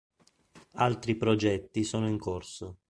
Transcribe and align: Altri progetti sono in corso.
Altri 0.77 1.13
progetti 1.15 1.83
sono 1.83 2.07
in 2.07 2.17
corso. 2.17 2.77